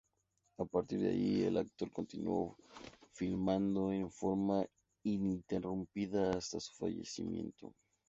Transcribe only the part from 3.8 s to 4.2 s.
en